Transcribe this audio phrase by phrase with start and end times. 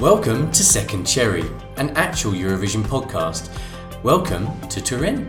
[0.00, 1.42] Welcome to Second Cherry,
[1.76, 3.50] an actual Eurovision podcast.
[4.04, 5.26] Welcome to Turin.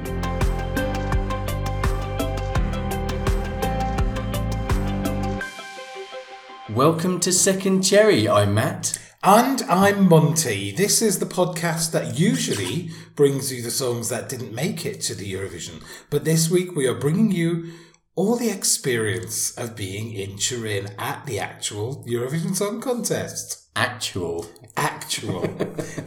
[6.75, 8.29] Welcome to Second Cherry.
[8.29, 8.99] I'm Matt.
[9.23, 10.71] And I'm Monty.
[10.71, 15.15] This is the podcast that usually brings you the songs that didn't make it to
[15.15, 15.81] the Eurovision.
[16.11, 17.71] But this week we are bringing you
[18.13, 23.65] all the experience of being in Turin at the actual Eurovision Song Contest.
[23.75, 24.45] Actual.
[24.79, 25.41] Actual.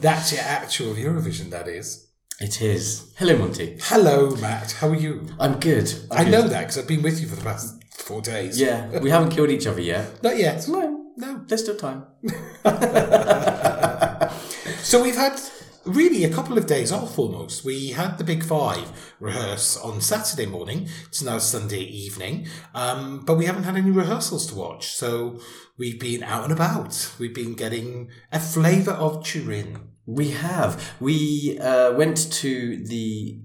[0.01, 2.09] That's your actual Eurovision, that is.
[2.41, 3.13] It is.
[3.19, 3.77] Hello, Monty.
[3.83, 4.73] Hello, Matt.
[4.73, 5.27] How are you?
[5.39, 5.93] I'm good.
[6.11, 6.31] I'm I good.
[6.31, 8.59] know that because I've been with you for the past four days.
[8.61, 10.23] Yeah, we haven't killed each other yet.
[10.23, 10.67] Not yet.
[10.69, 11.45] No, No.
[11.47, 12.05] there's still time.
[14.83, 15.41] So we've had
[15.85, 17.65] really a couple of days off almost.
[17.65, 20.89] We had the Big Five rehearse on Saturday morning.
[21.07, 24.93] It's now Sunday evening, um, but we haven't had any rehearsals to watch.
[24.93, 25.41] So
[25.79, 27.15] we've been out and about.
[27.19, 29.89] We've been getting a flavour of Turin.
[30.07, 30.95] We have.
[31.01, 33.41] We uh, went to the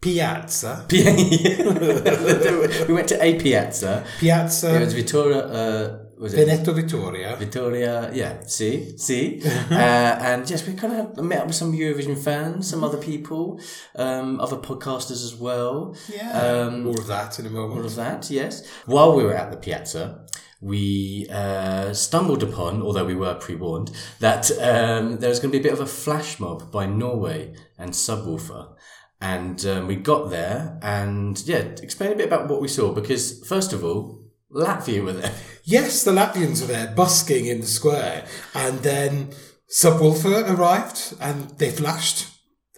[0.00, 0.86] Piazza.
[0.92, 4.06] we went to a piazza.
[4.20, 4.76] Piazza.
[4.76, 5.38] It was Vittoria.
[5.38, 7.36] Uh, was it Veneto Vittoria.
[7.36, 8.10] Vittoria?
[8.12, 8.42] Yeah.
[8.42, 9.40] See, see.
[9.70, 13.60] uh, and yes, we kind of met up with some Eurovision fans, some other people,
[13.96, 15.96] um, other podcasters as well.
[16.12, 16.30] Yeah.
[16.32, 17.70] Um, More of that in a moment.
[17.70, 17.86] all moment.
[17.86, 18.30] of that.
[18.30, 18.66] Yes.
[18.86, 20.26] While we were at the piazza.
[20.60, 25.60] We uh, stumbled upon, although we were pre-warned, that um, there was going to be
[25.60, 28.74] a bit of a flash mob by Norway and Subwoofer.
[29.20, 33.46] And um, we got there and, yeah, explain a bit about what we saw because,
[33.46, 35.34] first of all, Latvia were there.
[35.64, 39.30] Yes, the Latvians were there busking in the square, and then
[39.70, 42.26] Subwoofer arrived, and they flashed,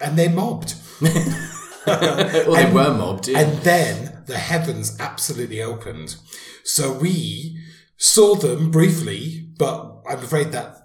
[0.01, 0.75] and they mobbed.
[1.01, 1.09] or
[1.87, 3.29] they And- were mobbed.
[3.29, 3.41] yeah.
[3.41, 6.17] And then the heavens absolutely opened.
[6.65, 7.59] So we
[7.97, 10.77] saw them briefly, but I'm afraid that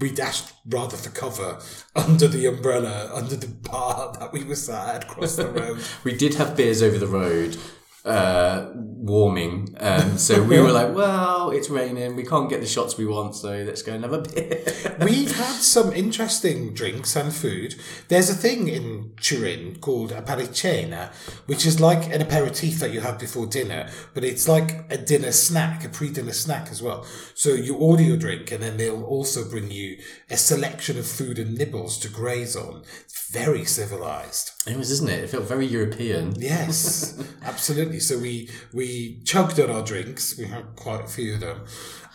[0.00, 1.58] we dashed rather for cover
[1.96, 5.78] under the umbrella, under the bar that we were sat at across the road.
[6.04, 7.56] we did have beers over the road
[8.04, 12.98] uh warming um so we were like well it's raining we can't get the shots
[12.98, 14.62] we want so let's go and have a beer
[15.00, 17.74] We've had some interesting drinks and food.
[18.08, 21.12] There's a thing in Turin called a apericena,
[21.46, 25.32] which is like an aperitif that you have before dinner, but it's like a dinner
[25.32, 27.04] snack, a pre-dinner snack as well.
[27.34, 29.98] So you order your drink and then they'll also bring you
[30.30, 32.82] a selection of food and nibbles to graze on.
[33.02, 34.52] It's very civilized.
[34.68, 37.93] it was isn't it it felt very european Yes, absolutely.
[38.00, 40.38] So we we chugged on our drinks.
[40.38, 41.64] We had quite a few of them,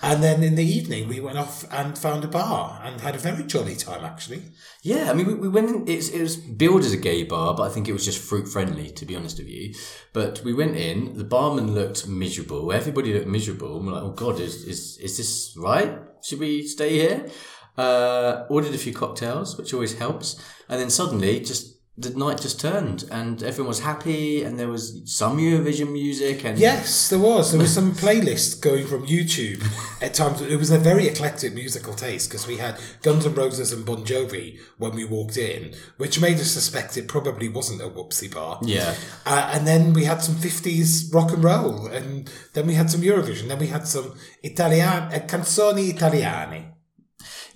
[0.02, 3.20] and then in the evening we went off and found a bar and had a
[3.20, 4.06] very jolly time.
[4.06, 4.44] Actually,
[4.82, 7.54] yeah i mean we, we went in it's, it was billed as a gay bar
[7.54, 9.74] but i think it was just fruit friendly to be honest with you.
[10.14, 12.72] But we went in the barman looked miserable.
[12.72, 13.78] Everybody looked miserable.
[13.78, 16.00] And we're like oh god is is, is this right?
[16.24, 17.30] Should we stay here?
[17.78, 20.42] Uh ordered a few cocktails which always helps.
[20.68, 25.02] And then suddenly just the night just turned and everyone was happy and there was
[25.04, 29.62] some Eurovision music and yes, there was there was some playlists going from YouTube
[30.02, 30.42] at times.
[30.42, 34.06] It was a very eclectic musical taste because we had Guns N' Roses and Bon
[34.06, 38.60] Jovi when we walked in, which made us suspect it probably wasn't a whoopsie bar.
[38.62, 38.96] yeah
[39.26, 43.02] Uh, and then we had some 50s rock and roll, and then we had some
[43.02, 46.79] Eurovision, then we had some Italian, uh, canzoni italiane.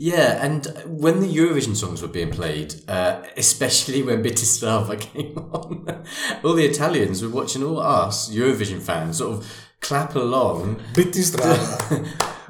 [0.04, 6.04] Yeah, and when the Eurovision songs were being played, uh, especially when Bitislava came on,
[6.44, 10.82] all the Italians were watching all us Eurovision fans sort of clap along.
[10.94, 12.04] Bitti strava,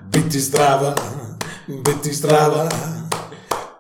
[0.09, 0.96] bitti strava,
[1.68, 2.64] bitti strava,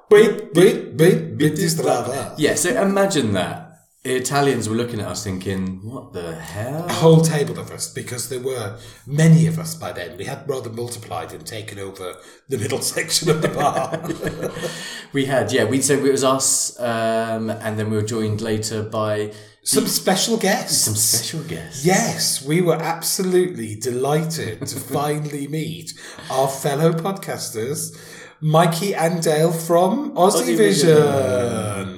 [0.07, 2.35] bit, bit, bit, bitti strava.
[2.37, 3.62] Yeah, so imagine that.
[4.03, 6.85] The Italians were looking at us thinking, what the hell?
[6.89, 8.77] A whole table of us, because there were
[9.07, 10.17] many of us by then.
[10.17, 12.15] We had rather multiplied and taken over
[12.49, 14.01] the middle section of the bar.
[15.13, 18.81] We had, yeah, we so it was us, um, and then we were joined later
[18.81, 19.31] by
[19.63, 20.79] Some special guests.
[20.85, 21.85] some special guests.
[21.85, 25.93] Yes, we were absolutely delighted to finally meet
[26.31, 27.95] our fellow podcasters,
[28.41, 30.97] Mikey and Dale from Aussie Vision.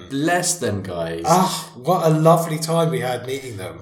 [0.10, 1.24] Bless them guys.
[1.26, 3.80] Ah, what a lovely time we had meeting them.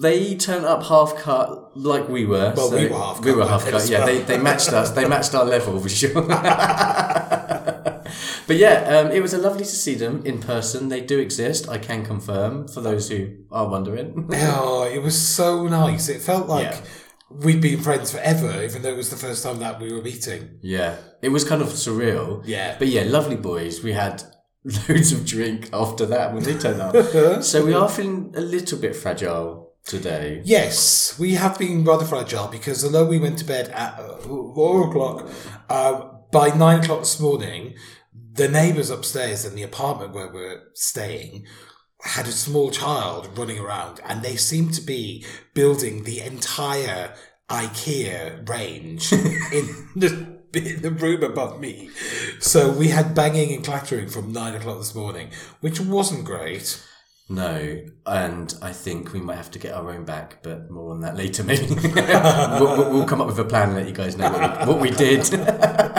[0.00, 2.54] They turned up half cut like we were.
[2.56, 3.24] Well, so we were half cut.
[3.26, 3.86] We were half cut.
[3.88, 4.06] Yeah, well.
[4.06, 4.90] they, they matched us.
[4.92, 6.22] They matched our level for sure.
[6.22, 6.36] but
[8.56, 10.88] yeah, um, it was a lovely to see them in person.
[10.88, 11.68] They do exist.
[11.68, 14.28] I can confirm for those who are wondering.
[14.58, 16.08] Oh, it was so nice.
[16.08, 16.80] It felt like Yeah.
[17.30, 20.58] we'd been friends forever, even though it was the first time that we were meeting.
[20.62, 22.42] yeah, it was kind of surreal.
[22.46, 22.76] Yeah.
[22.78, 23.82] But yeah, lovely boys.
[23.82, 24.22] We had
[24.88, 26.94] loads of drink after that when they turned up.
[27.42, 30.42] so we are feeling a little bit fragile today.
[30.44, 35.30] Yes, we have been rather fragile because although we went to bed at four o'clock,
[35.68, 37.74] uh, by nine o'clock this morning,
[38.32, 41.46] the neighbours upstairs in the apartment where we're staying
[42.02, 45.24] had a small child running around and they seemed to be
[45.54, 47.14] building the entire
[47.48, 51.90] IKEA range in the in the room above me.
[52.40, 55.30] So we had banging and clattering from nine o'clock this morning,
[55.60, 56.82] which wasn't great.
[57.28, 61.00] No, and I think we might have to get our own back, but more on
[61.00, 61.42] that later.
[61.42, 64.66] Maybe we'll, we'll- come up with a plan and let you guys know what we,
[64.72, 65.22] what we did.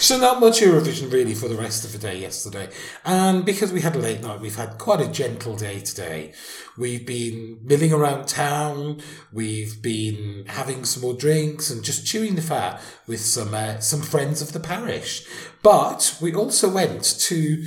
[0.00, 2.68] So not much Eurovision really for the rest of the day yesterday.
[3.04, 6.34] And because we had a late night, we've had quite a gentle day today.
[6.76, 9.02] We've been milling around town.
[9.32, 14.00] We've been having some more drinks and just chewing the fat with some uh, some
[14.00, 15.26] friends of the parish.
[15.64, 17.66] But we also went to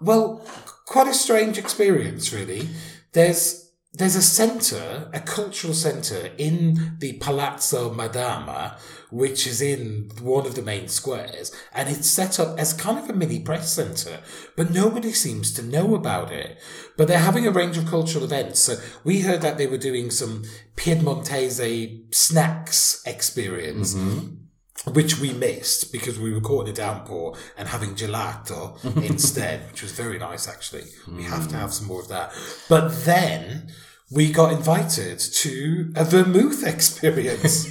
[0.00, 0.46] well,
[0.86, 2.68] quite a strange experience, really.
[3.12, 3.65] There's
[3.96, 8.76] there's a centre, a cultural centre in the Palazzo Madama,
[9.10, 13.08] which is in one of the main squares, and it's set up as kind of
[13.08, 14.20] a mini press centre,
[14.54, 16.58] but nobody seems to know about it.
[16.98, 18.60] But they're having a range of cultural events.
[18.60, 20.44] So we heard that they were doing some
[20.76, 24.45] Piedmontese snacks experience mm-hmm.
[24.84, 29.82] Which we missed because we were caught in a downpour and having gelato instead, which
[29.82, 30.84] was very nice actually.
[31.10, 31.60] We have to hmm.
[31.60, 32.32] have some more of that.
[32.68, 33.72] But then
[34.10, 37.68] we got invited to a vermouth experience.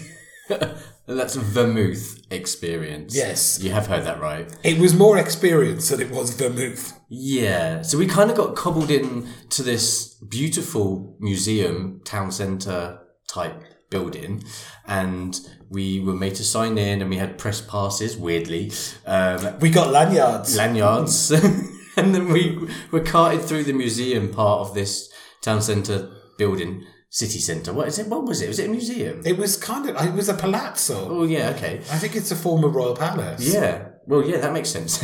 [1.07, 3.16] That's a vermouth experience.
[3.16, 3.62] Yes.
[3.62, 4.51] you have heard that right.
[4.63, 7.00] it was more experience than it was vermouth.
[7.10, 13.62] Yeah, so we kind of got cobbled in to this beautiful museum, town centre type
[13.92, 14.44] building,
[14.88, 15.40] and
[15.70, 18.16] we were made to sign in, and we had press passes.
[18.18, 18.72] Weirdly,
[19.06, 20.56] um, We got lanyards.
[20.56, 21.32] lanyards,
[21.98, 27.40] and then we were carted through the museum part of this town centre building, city
[27.40, 27.74] centre.
[27.74, 28.08] What is it?
[28.08, 28.48] What was it?
[28.48, 29.22] Was it a museum?
[29.26, 31.08] it was kind of, it was a palazzo.
[31.10, 31.78] Oh yeah, okay.
[31.92, 33.42] I think it's a former royal palace.
[33.54, 33.90] Yeah.
[34.08, 35.00] Well, yeah, that makes sense.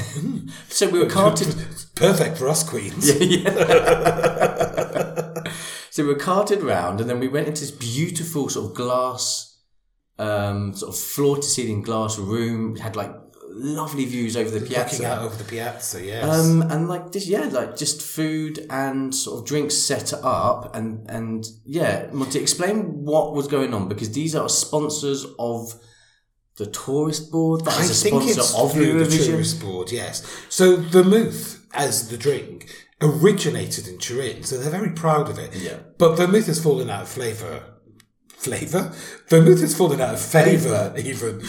[0.69, 1.55] so we were carted.
[1.95, 3.09] Perfect for us queens.
[3.19, 3.49] Yeah.
[5.89, 9.50] So we were carted round, and then we went into this beautiful sort of glass,
[10.21, 12.75] um, sort of floor to ceiling glass room.
[12.75, 13.13] Had like
[13.53, 15.05] lovely views over the Looking piazza.
[15.07, 16.23] out over the piazza, yes.
[16.23, 21.09] Um, and like this, yeah, like just food and sort of drinks set up, and
[21.09, 25.73] and yeah, Monty, explain what was going on because these are sponsors of
[26.57, 27.65] the tourist board.
[27.65, 30.25] That I is a think sponsor it's of through the tourist board, yes.
[30.49, 32.69] So the vermouth as the drink
[33.01, 35.55] originated in Turin, so they're very proud of it.
[35.55, 35.77] Yeah.
[35.97, 37.63] But vermouth has fallen out of flavour.
[38.41, 38.91] Flavour?
[39.27, 41.43] Vermouth has fallen out of favour, even,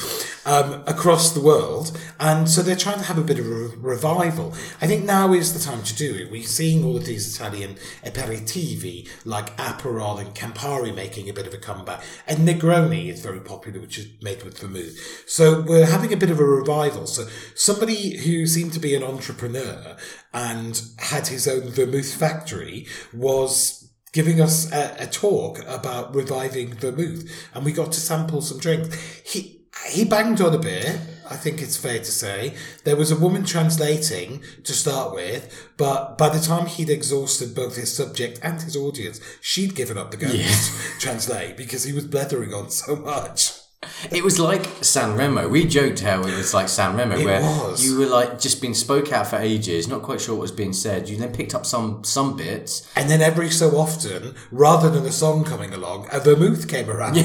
[0.45, 1.99] um, across the world.
[2.21, 4.53] And so they're trying to have a bit of a revival.
[4.83, 6.31] I think now is the time to do it.
[6.31, 11.55] We're seeing all of these Italian aperitivi, like Aperol and Campari, making a bit of
[11.55, 12.03] a comeback.
[12.27, 15.25] And Negroni is very popular, which is made with vermouth.
[15.27, 17.07] So we're having a bit of a revival.
[17.07, 19.97] So somebody who seemed to be an entrepreneur
[20.35, 23.82] and had his own vermouth factory was
[24.13, 28.95] giving us a, a talk about reviving vermouth, and we got to sample some drinks.
[29.25, 29.61] He
[29.91, 31.01] he banged on a bit.
[31.29, 32.55] I think it's fair to say
[32.85, 37.77] there was a woman translating to start with, but by the time he'd exhausted both
[37.77, 42.07] his subject and his audience, she'd given up the ghost to translate because he was
[42.07, 43.62] blethering on so much.
[44.11, 45.49] It was like San Remo.
[45.49, 47.85] We joked how it was like San Remo, It where was.
[47.85, 50.73] you were like just being spoke out for ages, not quite sure what was being
[50.73, 51.09] said.
[51.09, 52.89] You then picked up some some bits.
[52.97, 57.17] And then every so often, rather than a song coming along, a vermouth came around.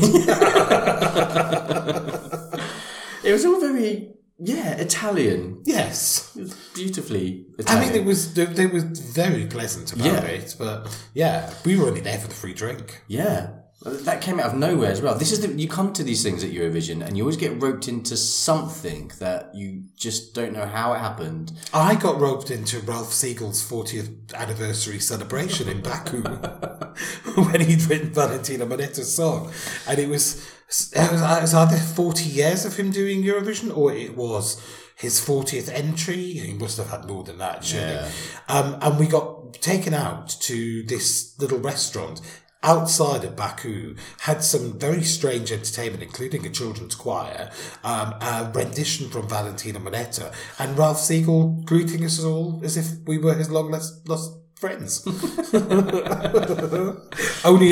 [3.24, 6.32] It was all very yeah Italian, yes.
[6.36, 10.22] It was beautifully I mean, it was they were very pleasant about Yeah.
[10.22, 13.02] it, but yeah, we were only there for the free drink.
[13.08, 13.50] yeah.
[13.84, 15.16] That came out of nowhere as well.
[15.16, 17.88] This is the you come to these things at Eurovision and you always get roped
[17.88, 21.52] into something that you just don't know how it happened.
[21.74, 26.22] I got roped into Ralph Siegel's 40th anniversary celebration in Baku
[27.36, 29.52] when he'd written Valentina Monetta's song,
[29.88, 33.94] and it was it was, it was either 40 years of him doing Eurovision or
[33.94, 34.60] it was
[34.96, 36.34] his 40th entry.
[36.34, 37.94] He must have had more than that, surely.
[37.94, 38.10] Yeah.
[38.50, 42.20] Um, and we got taken out to this little restaurant
[42.64, 47.52] outside of Baku, had some very strange entertainment, including a children's choir,
[47.84, 53.18] um, a rendition from Valentina Monetta, and Ralph Siegel greeting us all as if we
[53.18, 55.06] were his long lost, lost friends.
[55.08, 55.22] Only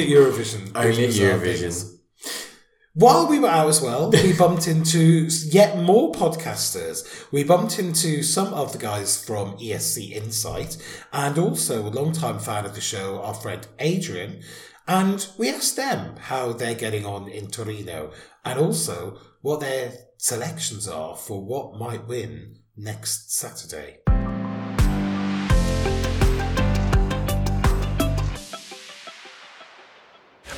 [0.01, 0.71] at Eurovision.
[0.75, 1.91] Only at Eurovision.
[2.97, 7.29] While we were out as well, we bumped into yet more podcasters.
[7.29, 10.77] We bumped into some of the guys from ESC Insight
[11.11, 14.41] and also a long-time fan of the show, our friend Adrian.
[14.87, 18.11] And we asked them how they're getting on in Torino
[18.43, 23.99] and also what they're selections are for what might win next Saturday.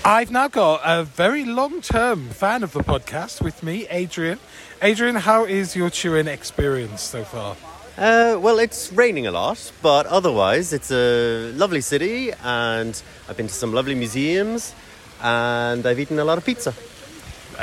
[0.03, 4.39] I've now got a very long term fan of the podcast with me, Adrian.
[4.81, 7.55] Adrian, how is your Turin experience so far?
[7.98, 13.48] Uh, well, it's raining a lot, but otherwise, it's a lovely city, and I've been
[13.48, 14.75] to some lovely museums,
[15.20, 16.74] and I've eaten a lot of pizza.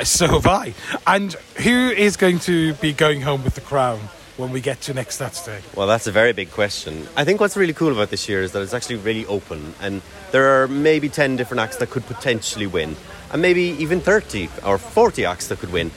[0.03, 0.73] So have I.
[1.07, 1.31] And
[1.63, 3.97] who is going to be going home with the crown
[4.35, 5.63] when we get to next Saturday?
[5.73, 7.07] Well, that's a very big question.
[7.15, 10.01] I think what's really cool about this year is that it's actually really open, and
[10.31, 12.97] there are maybe 10 different acts that could potentially win,
[13.31, 15.91] and maybe even 30 or 40 acts that could win.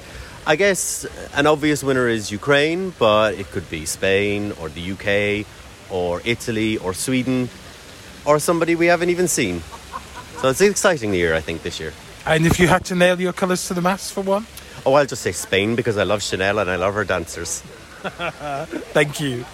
[0.48, 5.44] I guess an obvious winner is Ukraine, but it could be Spain or the UK
[5.90, 7.50] or Italy or Sweden
[8.24, 9.60] or somebody we haven't even seen.
[10.40, 11.92] So it's an exciting year, I think, this year.
[12.24, 14.46] And if you had to nail your colours to the mast for one?
[14.86, 17.60] Oh, I'll just say Spain because I love Chanel and I love her dancers.
[18.96, 19.44] Thank you.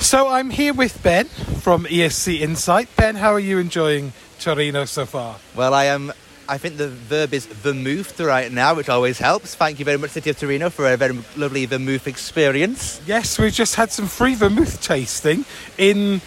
[0.00, 2.88] So I'm here with Ben from ESC Insight.
[2.96, 5.36] Ben, how are you enjoying Torino so far?
[5.54, 6.14] Well, I am
[6.52, 9.54] I think the verb is vermouth right now, which always helps.
[9.54, 13.00] Thank you very much, City of Torino, for a very lovely vermouth experience.
[13.06, 15.46] Yes, we've just had some free vermouth tasting
[15.78, 16.20] in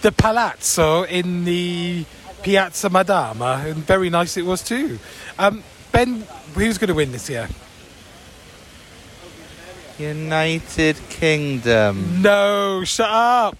[0.00, 2.06] the Palazzo in the
[2.42, 4.98] Piazza Madama, and very nice it was too.
[5.38, 5.62] Um,
[5.92, 6.24] ben,
[6.54, 7.46] who's going to win this year?
[9.98, 12.22] United Kingdom.
[12.22, 13.58] No, shut up.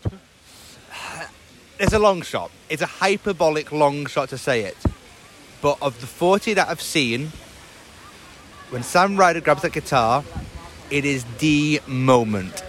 [1.78, 2.50] It's a long shot.
[2.70, 4.78] It's a hyperbolic long shot to say it.
[5.62, 7.32] But of the 40 that I've seen,
[8.70, 10.24] when Sam Ryder grabs that guitar,
[10.90, 12.62] it is the moment.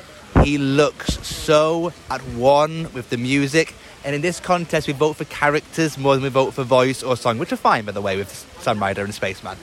[0.44, 3.76] He looks so at one with the music.
[4.04, 7.16] And in this contest, we vote for characters more than we vote for voice or
[7.16, 9.58] song, which are fine, by the way, with Sam Ryder and Spaceman.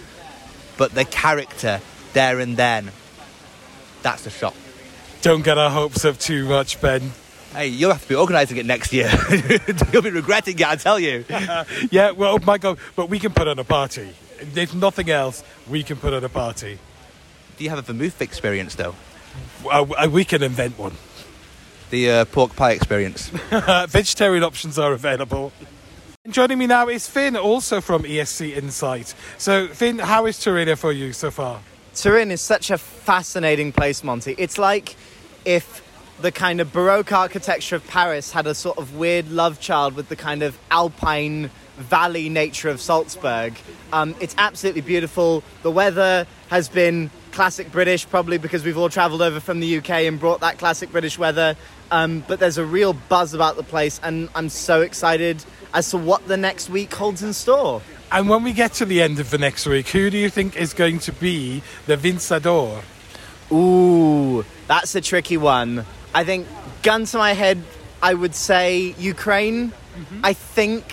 [0.76, 1.80] But the character,
[2.12, 2.92] there and then,
[4.02, 4.54] that's the shot.
[5.22, 7.12] Don't get our hopes up too much, Ben.
[7.52, 9.10] Hey, you'll have to be organising it next year.
[9.92, 11.24] You'll be regretting it, I tell you.
[11.90, 14.10] yeah, well, oh my God, but we can put on a party.
[14.54, 16.78] If nothing else, we can put on a party.
[17.56, 18.94] Do you have a vermouth experience, though?
[19.68, 20.92] Uh, we can invent one.
[21.90, 23.28] The uh, pork pie experience.
[23.88, 25.50] Vegetarian options are available.
[26.24, 29.14] And joining me now is Finn, also from ESC Insight.
[29.38, 31.62] So, Finn, how is Turin for you so far?
[31.94, 34.34] Turin is such a fascinating place, Monty.
[34.36, 34.96] It's like
[35.46, 35.82] if
[36.20, 40.08] the kind of Baroque architecture of Paris had a sort of weird love child with
[40.08, 43.56] the kind of alpine valley nature of Salzburg.
[43.92, 45.44] Um, it's absolutely beautiful.
[45.62, 49.90] The weather has been classic British, probably because we've all travelled over from the UK
[49.90, 51.56] and brought that classic British weather.
[51.90, 55.98] Um, but there's a real buzz about the place, and I'm so excited as to
[55.98, 57.80] what the next week holds in store.
[58.10, 60.56] And when we get to the end of the next week, who do you think
[60.56, 62.82] is going to be the Vincador?
[63.52, 65.86] Ooh, that's a tricky one.
[66.14, 66.46] I think,
[66.82, 67.62] gun to my head,
[68.02, 69.70] I would say Ukraine.
[69.70, 70.20] Mm-hmm.
[70.24, 70.84] I think,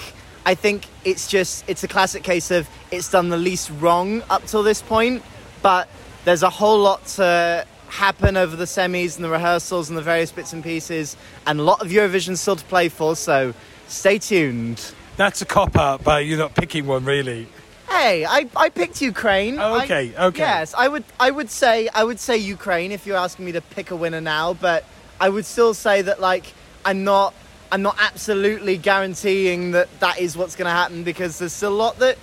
[0.45, 4.45] I think it's just it's a classic case of it's done the least wrong up
[4.45, 5.23] till this point,
[5.61, 5.87] but
[6.25, 10.31] there's a whole lot to happen over the semis and the rehearsals and the various
[10.31, 13.15] bits and pieces, and a lot of Eurovision still to play for.
[13.15, 13.53] So
[13.87, 14.93] stay tuned.
[15.17, 17.47] That's a cop out but you're not picking one, really.
[17.87, 19.57] Hey, I, I picked Ukraine.
[19.59, 20.39] Oh, okay, I, okay.
[20.39, 23.61] Yes, I would I would say I would say Ukraine if you're asking me to
[23.61, 24.83] pick a winner now, but
[25.19, 26.53] I would still say that like
[26.83, 27.33] I'm not
[27.71, 31.75] I'm not absolutely guaranteeing that that is what's going to happen because there's still a
[31.75, 32.17] lot that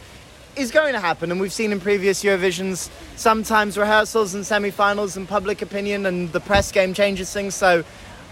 [0.54, 5.26] is going to happen and we've seen in previous Eurovisions sometimes rehearsals and semi-finals and
[5.26, 7.82] public opinion and the press game changes things so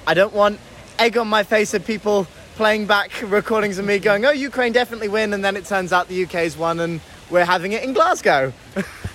[0.07, 0.61] I don't want
[0.99, 2.27] egg on my face of people
[2.57, 6.09] playing back recordings of me going oh Ukraine definitely win and then it turns out
[6.09, 7.01] the UK's won and
[7.31, 8.53] we're having it in Glasgow.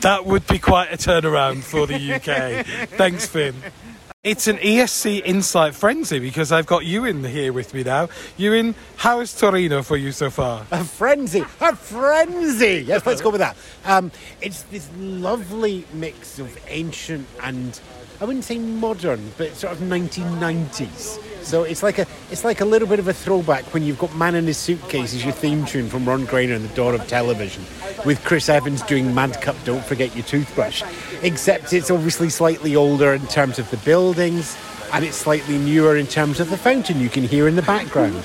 [0.01, 2.65] that would be quite a turnaround for the UK.
[2.91, 3.55] Thanks Finn.
[4.25, 8.09] It's an ESC Insight Frenzy because I've got you in here with me now.
[8.37, 10.65] Ewan how is Torino for you so far?
[10.71, 11.41] A frenzy!
[11.61, 12.83] A frenzy!
[12.87, 13.55] Yes, let's go with that.
[13.85, 17.79] Um, it's this lovely mix of ancient and
[18.21, 21.19] I wouldn't say modern, but sort of 1990s.
[21.43, 24.15] So it's like a it's like a little bit of a throwback when you've got
[24.15, 27.05] Man in His Suitcase as your theme tune from Ron Grainer and the Dawn of
[27.07, 27.63] Television,
[28.05, 30.81] with Chris Evans doing Madcap Don't Forget Your Toothbrush.
[31.21, 34.57] Except it's obviously slightly older in terms of the buildings,
[34.93, 38.23] and it's slightly newer in terms of the fountain you can hear in the background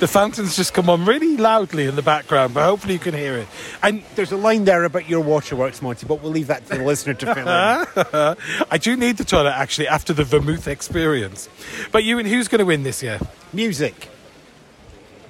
[0.00, 3.36] the fountains just come on really loudly in the background, but hopefully you can hear
[3.38, 3.48] it.
[3.82, 6.84] And there's a line there about your waterworks, Monty, but we'll leave that to the
[6.84, 8.36] listener to fill in.
[8.70, 11.48] I do need the toilet actually after the vermouth experience.
[11.92, 13.18] But Ewan who's going to win this year?
[13.52, 14.08] Music.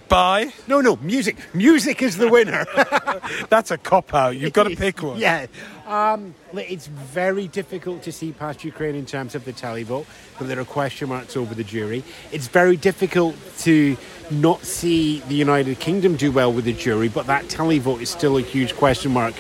[0.09, 0.52] by.
[0.69, 1.37] No, no, music.
[1.54, 2.66] Music is the winner.
[3.49, 4.37] That's a cop out.
[4.37, 5.16] You've got to pick one.
[5.23, 5.47] Yeah.
[5.87, 10.07] Um, it's very difficult to see past Ukraine in terms of the televote,
[10.38, 12.02] but there are question marks over the jury.
[12.31, 13.97] It's very difficult to
[14.31, 18.11] not see the United Kingdom do well with the jury, but that tally televote is
[18.11, 19.35] still a huge question mark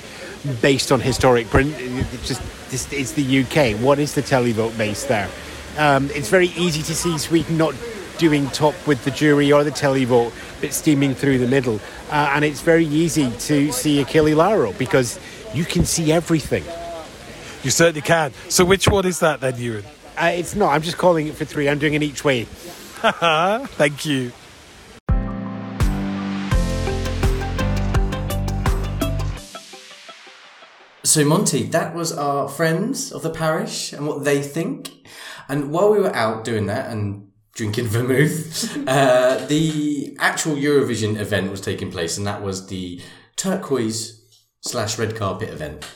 [0.60, 1.74] based on historic print.
[1.78, 3.80] It's just it's, it's the UK.
[3.80, 5.28] What is the tally televote based there?
[5.78, 7.74] Um, it's very easy to see Sweden not
[8.18, 11.80] doing top with the jury or the tally televote, but steaming through the middle.
[12.10, 15.18] Uh, and it's very easy to see Achille Lauro because
[15.54, 16.64] you can see everything.
[17.62, 18.32] You certainly can.
[18.48, 19.84] So which one is that then, Ewan?
[20.20, 20.72] Uh, it's not.
[20.72, 21.68] I'm just calling it for three.
[21.68, 22.44] I'm doing it each way.
[23.02, 24.32] Thank you.
[31.12, 34.88] So, Monty, that was our friends of the parish and what they think.
[35.46, 41.50] And while we were out doing that and drinking vermouth, uh, the actual Eurovision event
[41.50, 43.02] was taking place, and that was the
[43.36, 44.24] turquoise
[44.62, 45.86] slash red carpet event.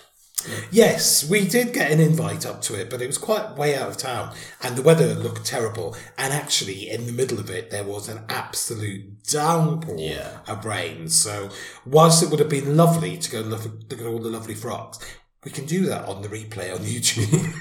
[0.70, 3.88] Yes, we did get an invite up to it, but it was quite way out
[3.88, 5.96] of town, and the weather looked terrible.
[6.18, 10.38] And actually, in the middle of it, there was an absolute downpour Yeah.
[10.46, 11.08] of rain.
[11.08, 11.50] So,
[11.84, 14.98] whilst it would have been lovely to go look, look at all the lovely frogs,
[15.44, 17.52] we can do that on the replay on YouTube,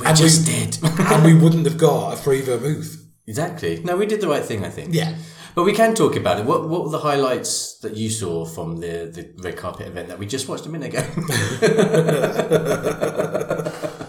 [0.00, 0.78] We And just we- did.
[0.82, 2.96] and we wouldn't have got a free vermouth.
[3.26, 3.80] exactly.
[3.84, 4.94] No, we did the right thing, I think.
[4.94, 5.16] Yeah.
[5.54, 6.46] But we can talk about it.
[6.46, 10.18] What What were the highlights that you saw from the, the red carpet event that
[10.18, 11.02] we just watched a minute ago?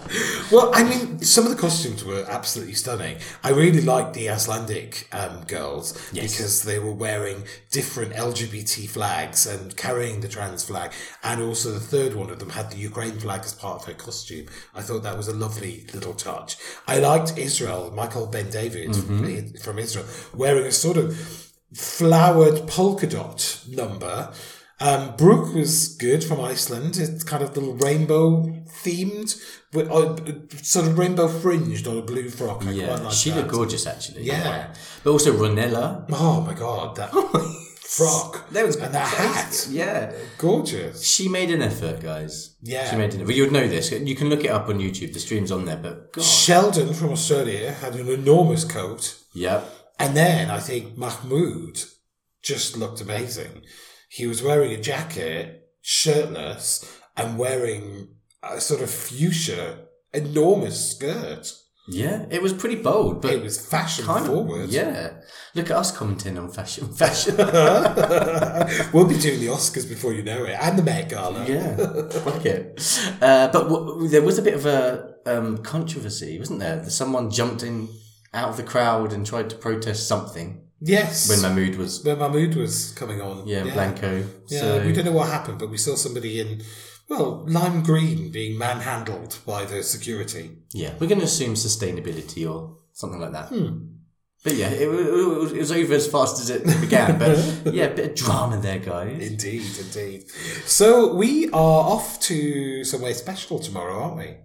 [0.52, 3.16] Well, I mean, some of the costumes were absolutely stunning.
[3.42, 6.32] I really liked the Icelandic um, girls Yes.
[6.32, 10.92] because they were wearing different LGBT flags and carrying the trans flag,
[11.24, 13.94] and also the third one of them had the Ukraine flag as part of her
[13.94, 14.46] costume.
[14.74, 16.56] I thought that was a lovely little touch.
[16.86, 19.56] I liked Israel, Michael Ben David Mm-hmm.
[19.58, 21.16] from Israel, wearing a sort of
[21.74, 24.32] flowered polka dot number.
[24.78, 26.98] Um, Brooke was good from Iceland.
[26.98, 28.42] It's kind of little rainbow
[28.84, 29.42] themed,
[29.72, 30.16] with uh,
[30.62, 32.66] sort of rainbow fringed on a blue frock.
[32.66, 33.36] I yeah, like she that.
[33.36, 34.24] looked gorgeous actually.
[34.24, 34.74] Yeah.
[35.02, 36.04] But also Ronela.
[36.12, 37.10] Oh my god, that
[37.86, 40.12] frock That was and that hat, Yeah.
[40.36, 41.02] gorgeous.
[41.02, 42.54] She made an effort, guys.
[42.60, 42.90] Yeah.
[42.90, 43.34] She made an effort.
[43.34, 43.90] You would know this.
[43.92, 45.14] You can look it up on YouTube.
[45.14, 46.22] The stream's on there, but God.
[46.24, 49.72] Sheldon from Australia had an enormous coat, Yep.
[49.98, 51.82] and then I think Mahmood
[52.42, 53.62] just looked amazing.
[54.16, 58.08] He was wearing a jacket, shirtless, and wearing
[58.42, 59.80] a sort of fuchsia,
[60.14, 61.52] enormous skirt.
[61.88, 64.70] Yeah, it was pretty bold, but It was fashion kind of forward.
[64.70, 65.20] Yeah,
[65.54, 66.88] look at us commenting on fashion.
[66.94, 67.36] Fashion.
[68.92, 71.44] we'll be doing the Oscars before you know it, and the Met Gala.
[71.46, 71.76] yeah,
[72.08, 72.80] fuck it.
[73.20, 76.88] Uh, but w- there was a bit of a um, controversy, wasn't there?
[76.88, 77.88] Someone jumped in
[78.32, 81.28] out of the crowd and tried to protest something Yes.
[81.28, 83.46] when Mahmood was when Mahmood was coming on.
[83.46, 84.24] yeah, Blanco.
[84.48, 86.62] Yeah, so we don't know what happened, but we saw somebody in,
[87.08, 90.58] well, lime green being manhandled by the security.
[90.72, 93.48] yeah, we're going to assume sustainability or something like that.
[93.48, 93.92] Hmm.
[94.44, 97.18] But yeah, it, it, was, it was over as fast as it began.
[97.18, 97.36] But
[97.74, 99.26] yeah, a bit of drama there, guys.
[99.26, 100.30] Indeed, indeed.
[100.66, 104.36] So we are off to somewhere special tomorrow, aren't we?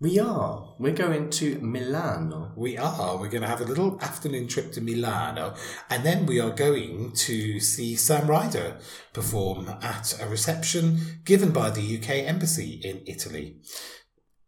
[0.00, 0.76] We are.
[0.78, 2.52] We're going to Milano.
[2.56, 3.16] We are.
[3.16, 5.54] We're going to have a little afternoon trip to Milano,
[5.90, 8.76] and then we are going to see Sam Ryder
[9.12, 13.56] perform at a reception given by the UK Embassy in Italy.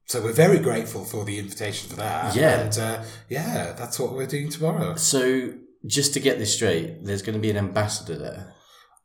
[0.06, 2.36] So we're very grateful for the invitation for that.
[2.36, 2.60] Yeah.
[2.60, 4.94] and uh, yeah, that's what we're doing tomorrow.
[4.94, 8.54] So, just to get this straight, there's going to be an ambassador there.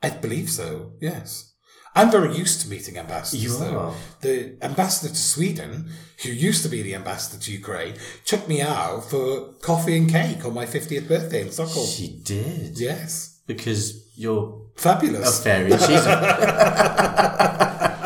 [0.03, 0.91] I believe so.
[1.01, 1.54] Yes.
[1.95, 3.43] I'm very used to meeting ambassadors.
[3.43, 3.79] You though.
[3.79, 3.93] are.
[4.21, 5.89] The ambassador to Sweden,
[6.23, 10.43] who used to be the ambassador to Ukraine, took me out for coffee and cake
[10.43, 11.87] on my 50th birthday in Stockholm.
[11.87, 12.77] She did.
[12.77, 13.39] Yes.
[13.47, 15.39] Because you're fabulous.
[15.39, 15.71] a fairy.
[15.77, 17.05] She's a...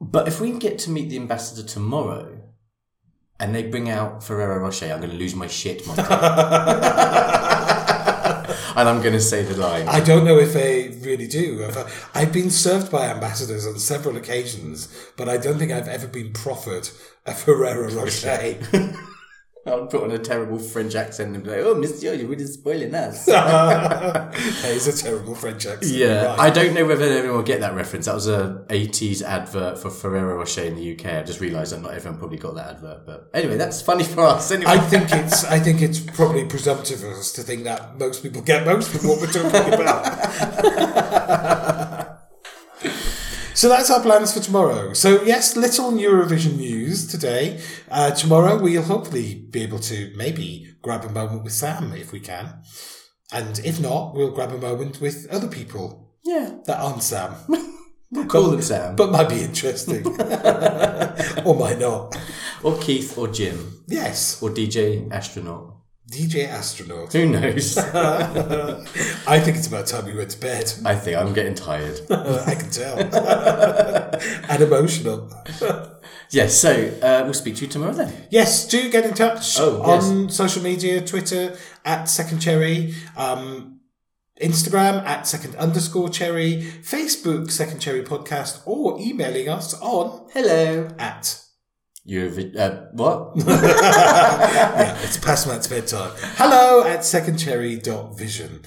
[0.00, 2.40] But if we get to meet the ambassador tomorrow
[3.40, 6.02] and they bring out Ferrero Rocher, I'm going to lose my shit, Monty.
[8.76, 9.88] and I'm going to say the line.
[9.88, 11.66] I don't know if they really do.
[12.14, 16.32] I've been served by ambassadors on several occasions, but I don't think I've ever been
[16.32, 16.88] proffered
[17.26, 18.58] a Ferrero Rocher.
[19.66, 22.94] I'll put on a terrible French accent and be like, oh, Monsieur, you're really spoiling
[22.94, 23.24] us.
[23.26, 24.34] that
[24.66, 25.90] is a terrible French accent.
[25.90, 26.38] Yeah, right.
[26.38, 28.04] I don't know whether anyone will get that reference.
[28.04, 31.06] That was a 80s advert for Ferrero Rocher in the UK.
[31.06, 33.06] I just realised that not everyone probably got that advert.
[33.06, 34.50] But anyway, that's funny for us.
[34.50, 38.22] Anyway, I think it's I think it's probably presumptive of us to think that most
[38.22, 40.04] people get most of what we're talking about.
[43.64, 44.92] so that's our plans for tomorrow.
[44.92, 47.62] So yes, little Eurovision news today.
[47.90, 52.20] Uh, tomorrow we'll hopefully be able to maybe grab a moment with Sam if we
[52.20, 52.60] can.
[53.32, 56.56] And if not, we'll grab a moment with other people Yeah.
[56.66, 57.36] that aren't Sam.
[58.10, 58.94] We'll call them Sam.
[58.96, 60.06] But might be interesting.
[61.46, 62.14] or might not.
[62.62, 63.82] or Keith or Jim.
[63.88, 64.40] Yes.
[64.42, 65.73] Or DJ Astronaut.
[66.10, 67.12] DJ Astronaut.
[67.14, 67.78] Who knows?
[69.26, 70.72] I think it's about time we went to bed.
[70.84, 71.98] I think I'm getting tired.
[72.10, 72.98] I can tell.
[74.50, 75.30] and emotional.
[76.30, 76.70] Yes, so
[77.02, 78.12] uh, we'll speak to you tomorrow then.
[78.30, 80.04] Yes, do get in touch Oh, yes.
[80.04, 83.80] on social media, Twitter at Second Cherry, um,
[84.42, 90.88] Instagram at Second underscore Cherry, Facebook Second Cherry Podcast, or emailing us on Hello.
[90.98, 91.40] at.
[92.04, 93.32] You're vi- uh, what?
[93.46, 96.12] Yeah, it's past Matt's bedtime.
[96.36, 98.62] Hello at secondcherry.vision.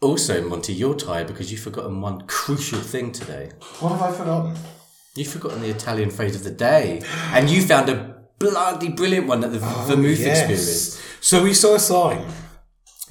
[0.00, 3.50] also, Monty, you're tired because you've forgotten one crucial thing today.
[3.80, 4.56] What have I forgotten?
[5.14, 7.02] You've forgotten the Italian phrase of the day.
[7.32, 11.00] And you found a bloody brilliant one at the Vermouth Experience.
[11.20, 12.24] So we saw a sign,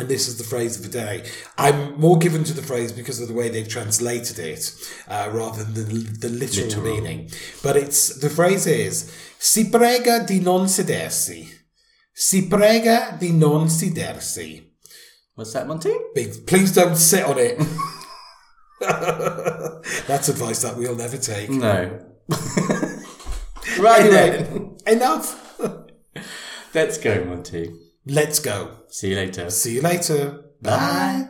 [0.02, 1.24] and this is the phrase of the day.
[1.58, 4.74] I'm more given to the phrase because of the way they've translated it,
[5.08, 6.84] uh, rather than the, the literal, Literal.
[6.96, 7.30] meaning.
[7.64, 9.10] But it's the phrase is
[9.40, 11.48] "Si prega di non sedersi."
[12.14, 14.62] Si prega di non sedersi.
[15.36, 15.94] What's that, Monty?
[16.46, 17.58] Please don't sit on it.
[20.08, 21.50] That's advice that we'll never take.
[21.50, 22.00] No.
[23.80, 24.78] right Anyway, then.
[24.98, 25.38] enough.
[26.74, 27.72] Let's go, Monty.
[28.06, 28.78] Let's go.
[28.90, 29.50] See you later.
[29.50, 30.44] See you later.
[30.62, 31.30] Bye.